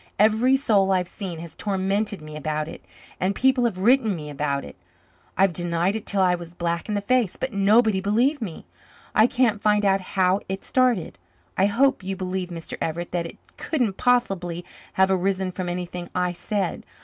"Every 0.17 0.55
soul 0.55 0.91
I've 0.91 1.07
seen 1.07 1.37
has 1.41 1.53
tormented 1.53 2.23
me 2.23 2.35
about 2.35 2.67
it, 2.67 2.83
and 3.19 3.35
people 3.35 3.65
have 3.65 3.77
written 3.77 4.15
me 4.15 4.31
about 4.31 4.65
it. 4.65 4.75
I've 5.37 5.53
denied 5.53 5.95
it 5.95 6.07
till 6.07 6.23
I 6.23 6.33
was 6.33 6.55
black 6.55 6.89
in 6.89 6.95
the 6.95 7.01
face, 7.01 7.35
but 7.35 7.53
nobody 7.53 8.01
believed 8.01 8.41
me. 8.41 8.65
I 9.13 9.27
can't 9.27 9.61
find 9.61 9.85
out 9.85 10.01
how 10.01 10.39
it 10.49 10.63
started. 10.65 11.19
I 11.55 11.67
hope 11.67 12.01
you 12.03 12.15
believe, 12.15 12.49
Mr. 12.49 12.79
Everett, 12.81 13.11
that 13.11 13.27
it 13.27 13.37
couldn't 13.57 13.97
possibly 13.97 14.65
have 14.93 15.11
arisen 15.11 15.51
from 15.51 15.69
anything 15.69 16.09
I 16.15 16.31
said. 16.31 16.83